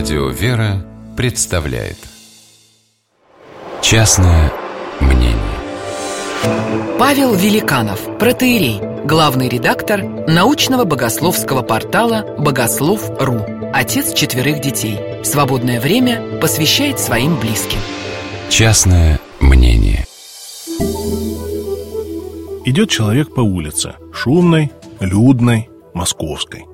Радио 0.00 0.28
«Вера» 0.30 0.82
представляет 1.14 1.98
Частное 3.82 4.50
мнение 4.98 5.36
Павел 6.98 7.34
Великанов, 7.34 8.00
протеерей, 8.18 8.80
главный 9.04 9.50
редактор 9.50 10.02
научного 10.02 10.84
богословского 10.84 11.60
портала 11.60 12.34
«Богослов.ру», 12.38 13.44
отец 13.74 14.14
четверых 14.14 14.62
детей. 14.62 14.98
Свободное 15.22 15.82
время 15.82 16.40
посвящает 16.40 16.98
своим 16.98 17.38
близким. 17.38 17.80
Частное 18.48 19.20
мнение 19.38 20.06
Идет 22.64 22.88
человек 22.88 23.34
по 23.34 23.42
улице, 23.42 23.96
шумной, 24.14 24.72
людной, 24.98 25.68
московской. 25.92 26.69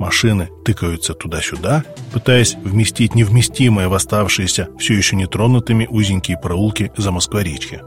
Машины 0.00 0.48
тыкаются 0.64 1.12
туда-сюда, 1.12 1.84
пытаясь 2.10 2.54
вместить 2.54 3.14
невместимое 3.14 3.86
в 3.86 3.92
оставшиеся 3.92 4.70
все 4.78 4.94
еще 4.94 5.14
нетронутыми 5.14 5.86
узенькие 5.90 6.38
проулки 6.38 6.90
за 6.96 7.12
Москворечье. 7.12 7.82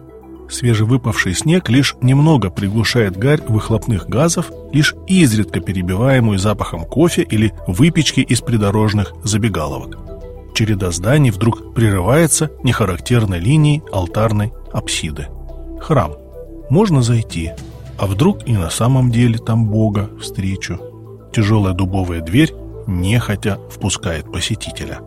Свежевыпавший 0.47 1.33
снег 1.33 1.71
лишь 1.71 1.95
немного 2.01 2.51
приглушает 2.51 3.17
гарь 3.17 3.41
выхлопных 3.41 4.07
газов, 4.07 4.51
лишь 4.71 4.93
изредка 5.07 5.59
перебиваемую 5.59 6.37
запахом 6.37 6.85
кофе 6.85 7.23
или 7.23 7.51
выпечки 7.65 8.19
из 8.19 8.41
придорожных 8.41 9.13
забегаловок. 9.23 9.97
Череда 10.53 10.91
зданий 10.91 11.31
вдруг 11.31 11.73
прерывается 11.73 12.51
нехарактерной 12.61 13.39
линией 13.39 13.81
алтарной 13.91 14.53
апсиды. 14.71 15.29
Храм. 15.81 16.13
Можно 16.69 17.01
зайти, 17.01 17.53
а 17.97 18.05
вдруг 18.05 18.47
и 18.47 18.53
на 18.53 18.69
самом 18.69 19.09
деле 19.09 19.39
там 19.39 19.65
Бога 19.65 20.11
встречу– 20.21 20.79
Тяжелая 21.33 21.73
дубовая 21.73 22.21
дверь 22.21 22.53
нехотя 22.87 23.59
впускает 23.69 24.31
посетителя. 24.31 24.99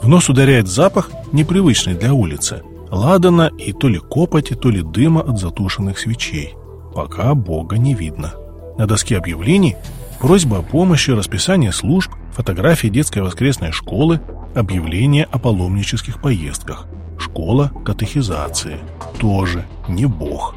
В 0.00 0.08
нос 0.08 0.28
ударяет 0.28 0.68
запах, 0.68 1.10
непривычный 1.32 1.94
для 1.94 2.12
улицы. 2.12 2.62
Ладана 2.90 3.50
и 3.58 3.72
то 3.72 3.88
ли 3.88 3.98
копоти, 3.98 4.54
то 4.54 4.70
ли 4.70 4.82
дыма 4.82 5.22
от 5.22 5.38
затушенных 5.38 5.98
свечей. 5.98 6.54
Пока 6.94 7.34
Бога 7.34 7.78
не 7.78 7.94
видно. 7.94 8.34
На 8.78 8.86
доске 8.86 9.16
объявлений 9.16 9.76
просьба 10.20 10.58
о 10.58 10.62
помощи, 10.62 11.10
расписание 11.10 11.72
служб, 11.72 12.12
фотографии 12.32 12.88
детской 12.88 13.22
воскресной 13.22 13.72
школы, 13.72 14.20
объявление 14.54 15.24
о 15.24 15.38
паломнических 15.38 16.20
поездках, 16.20 16.86
школа 17.18 17.72
катехизации. 17.84 18.78
Тоже 19.18 19.64
не 19.88 20.06
Бог. 20.06 20.54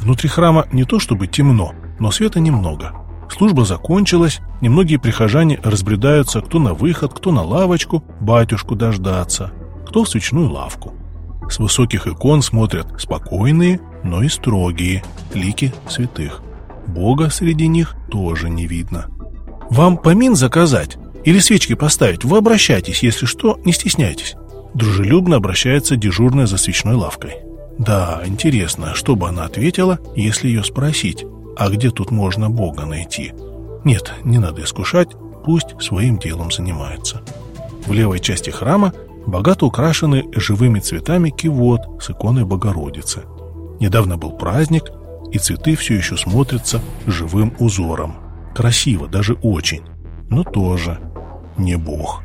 Внутри 0.00 0.28
храма 0.28 0.66
не 0.72 0.84
то 0.84 0.98
чтобы 0.98 1.28
темно, 1.28 1.72
но 1.98 2.10
света 2.10 2.40
немного– 2.40 2.92
Служба 3.30 3.64
закончилась, 3.64 4.40
немногие 4.60 4.98
прихожане 4.98 5.60
разбредаются 5.62 6.40
кто 6.40 6.58
на 6.58 6.74
выход, 6.74 7.12
кто 7.12 7.32
на 7.32 7.42
лавочку, 7.42 8.04
батюшку 8.20 8.76
дождаться, 8.76 9.52
кто 9.86 10.04
в 10.04 10.08
свечную 10.08 10.50
лавку. 10.50 10.94
С 11.48 11.58
высоких 11.58 12.06
икон 12.06 12.42
смотрят 12.42 13.00
спокойные, 13.00 13.80
но 14.02 14.22
и 14.22 14.28
строгие 14.28 15.04
лики 15.34 15.72
святых. 15.88 16.42
Бога 16.86 17.30
среди 17.30 17.68
них 17.68 17.94
тоже 18.10 18.48
не 18.48 18.66
видно. 18.66 19.06
«Вам 19.70 19.96
помин 19.96 20.36
заказать 20.36 20.96
или 21.24 21.38
свечки 21.40 21.74
поставить? 21.74 22.24
Вы 22.24 22.38
обращайтесь, 22.38 23.02
если 23.02 23.26
что, 23.26 23.58
не 23.64 23.72
стесняйтесь». 23.72 24.34
Дружелюбно 24.74 25.36
обращается 25.36 25.96
дежурная 25.96 26.46
за 26.46 26.58
свечной 26.58 26.94
лавкой. 26.94 27.36
Да, 27.78 28.22
интересно, 28.26 28.94
что 28.94 29.16
бы 29.16 29.28
она 29.28 29.44
ответила, 29.44 29.98
если 30.14 30.48
ее 30.48 30.62
спросить. 30.64 31.24
А 31.56 31.70
где 31.70 31.90
тут 31.90 32.10
можно 32.10 32.50
Бога 32.50 32.84
найти? 32.84 33.32
Нет, 33.84 34.12
не 34.24 34.38
надо 34.38 34.62
искушать, 34.62 35.08
пусть 35.44 35.80
своим 35.80 36.18
делом 36.18 36.50
занимается. 36.50 37.22
В 37.86 37.92
левой 37.92 38.20
части 38.20 38.50
храма 38.50 38.92
богато 39.26 39.64
украшены 39.64 40.24
живыми 40.34 40.80
цветами 40.80 41.30
кивот 41.30 42.02
с 42.02 42.10
иконой 42.10 42.44
Богородицы. 42.44 43.22
Недавно 43.80 44.18
был 44.18 44.32
праздник, 44.32 44.90
и 45.32 45.38
цветы 45.38 45.76
все 45.76 45.94
еще 45.94 46.16
смотрятся 46.16 46.80
живым 47.06 47.54
узором. 47.58 48.16
Красиво, 48.54 49.08
даже 49.08 49.34
очень, 49.34 49.82
но 50.28 50.44
тоже 50.44 50.98
не 51.56 51.76
Бог. 51.76 52.22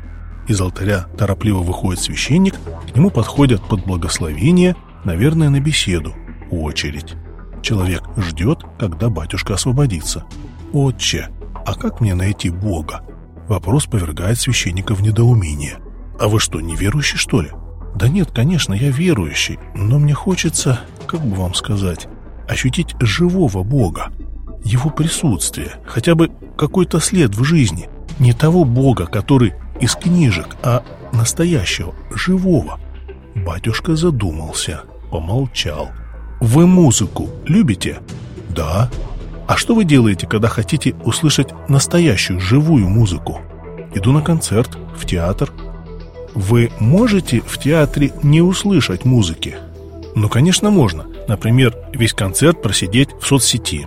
Из 0.48 0.60
алтаря 0.60 1.06
торопливо 1.16 1.60
выходит 1.60 2.00
священник, 2.00 2.54
к 2.90 2.96
нему 2.96 3.10
подходят 3.10 3.62
под 3.62 3.84
благословение, 3.86 4.76
наверное, 5.04 5.50
на 5.50 5.60
беседу, 5.60 6.14
очередь. 6.50 7.14
Человек 7.62 8.02
ждет, 8.16 8.64
когда 8.78 9.08
батюшка 9.08 9.54
освободится. 9.54 10.24
«Отче, 10.72 11.28
а 11.64 11.74
как 11.74 12.00
мне 12.00 12.14
найти 12.14 12.50
Бога?» 12.50 13.02
Вопрос 13.48 13.86
повергает 13.86 14.38
священника 14.40 14.94
в 14.94 15.02
недоумение. 15.02 15.78
«А 16.18 16.28
вы 16.28 16.40
что, 16.40 16.60
неверующий, 16.60 17.18
что 17.18 17.40
ли?» 17.40 17.50
«Да 17.94 18.08
нет, 18.08 18.30
конечно, 18.32 18.74
я 18.74 18.90
верующий, 18.90 19.58
но 19.74 19.98
мне 19.98 20.14
хочется, 20.14 20.80
как 21.06 21.20
бы 21.20 21.36
вам 21.36 21.54
сказать, 21.54 22.08
ощутить 22.48 22.96
живого 23.00 23.62
Бога, 23.62 24.10
Его 24.64 24.90
присутствие, 24.90 25.72
хотя 25.86 26.14
бы 26.14 26.30
какой-то 26.56 27.00
след 27.00 27.34
в 27.34 27.44
жизни. 27.44 27.88
Не 28.18 28.32
того 28.32 28.64
Бога, 28.64 29.06
который 29.06 29.54
из 29.80 29.94
книжек, 29.94 30.56
а 30.62 30.82
настоящего, 31.12 31.94
живого». 32.10 32.80
Батюшка 33.36 33.94
задумался, 33.94 34.82
помолчал– 35.10 35.90
вы 36.42 36.66
музыку 36.66 37.30
любите? 37.46 38.00
Да. 38.50 38.90
А 39.46 39.56
что 39.56 39.76
вы 39.76 39.84
делаете, 39.84 40.26
когда 40.26 40.48
хотите 40.48 40.94
услышать 41.04 41.50
настоящую, 41.68 42.40
живую 42.40 42.88
музыку? 42.88 43.40
Иду 43.94 44.10
на 44.10 44.22
концерт, 44.22 44.76
в 44.96 45.06
театр. 45.06 45.52
Вы 46.34 46.72
можете 46.80 47.42
в 47.46 47.58
театре 47.58 48.12
не 48.24 48.42
услышать 48.42 49.04
музыки? 49.04 49.54
Ну, 50.16 50.28
конечно, 50.28 50.70
можно. 50.70 51.06
Например, 51.28 51.76
весь 51.92 52.12
концерт 52.12 52.60
просидеть 52.60 53.10
в 53.20 53.26
соцсети. 53.26 53.86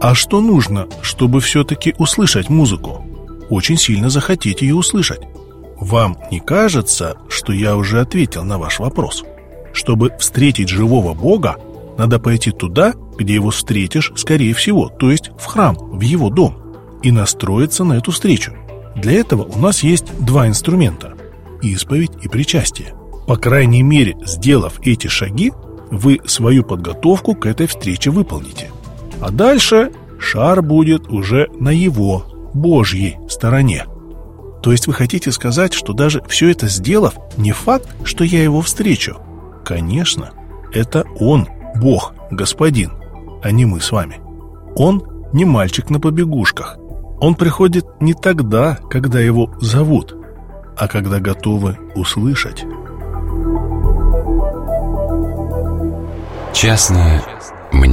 А 0.00 0.16
что 0.16 0.40
нужно, 0.40 0.88
чтобы 1.02 1.40
все-таки 1.40 1.94
услышать 1.98 2.48
музыку? 2.48 3.06
Очень 3.48 3.76
сильно 3.76 4.10
захотеть 4.10 4.62
ее 4.62 4.74
услышать. 4.74 5.20
Вам 5.78 6.18
не 6.32 6.40
кажется, 6.40 7.16
что 7.28 7.52
я 7.52 7.76
уже 7.76 8.00
ответил 8.00 8.42
на 8.42 8.58
ваш 8.58 8.80
вопрос? 8.80 9.22
Чтобы 9.72 10.10
встретить 10.18 10.68
живого 10.68 11.14
Бога, 11.14 11.58
надо 11.98 12.18
пойти 12.18 12.50
туда, 12.50 12.94
где 13.16 13.34
его 13.34 13.50
встретишь, 13.50 14.12
скорее 14.16 14.54
всего, 14.54 14.88
то 14.88 15.10
есть 15.10 15.30
в 15.38 15.44
храм, 15.46 15.76
в 15.76 16.00
его 16.00 16.30
дом, 16.30 16.56
и 17.02 17.10
настроиться 17.10 17.84
на 17.84 17.94
эту 17.94 18.12
встречу. 18.12 18.52
Для 18.96 19.12
этого 19.12 19.42
у 19.42 19.58
нас 19.58 19.82
есть 19.82 20.06
два 20.18 20.46
инструмента– 20.46 21.14
исповедь 21.62 22.12
и 22.22 22.28
причастие. 22.28 22.94
По 23.26 23.36
крайней 23.36 23.82
мере, 23.82 24.16
сделав 24.24 24.80
эти 24.82 25.06
шаги, 25.06 25.52
вы 25.90 26.20
свою 26.24 26.64
подготовку 26.64 27.34
к 27.34 27.46
этой 27.46 27.66
встрече 27.66 28.10
выполните. 28.10 28.70
А 29.20 29.30
дальше 29.30 29.92
шар 30.18 30.62
будет 30.62 31.08
уже 31.08 31.48
на 31.58 31.70
его, 31.70 32.26
Божьей 32.54 33.18
стороне. 33.28 33.86
То 34.62 34.72
есть 34.72 34.86
вы 34.86 34.92
хотите 34.92 35.32
сказать, 35.32 35.72
что 35.72 35.92
даже 35.92 36.22
все 36.28 36.50
это 36.50 36.68
сделав, 36.68 37.14
не 37.36 37.52
факт, 37.52 37.88
что 38.04 38.24
я 38.24 38.42
его 38.42 38.60
встречу? 38.62 39.16
Конечно, 39.64 40.32
это 40.72 41.04
он 41.18 41.48
Бог, 41.76 42.14
Господин, 42.30 42.92
а 43.42 43.50
не 43.50 43.64
мы 43.64 43.80
с 43.80 43.92
вами. 43.92 44.20
Он 44.76 45.02
не 45.32 45.44
мальчик 45.44 45.90
на 45.90 46.00
побегушках. 46.00 46.78
Он 47.20 47.34
приходит 47.34 47.86
не 48.00 48.14
тогда, 48.14 48.78
когда 48.90 49.20
его 49.20 49.52
зовут, 49.60 50.16
а 50.76 50.88
когда 50.88 51.20
готовы 51.20 51.78
услышать. 51.94 52.64
Частное 56.52 57.22
мнение 57.72 57.91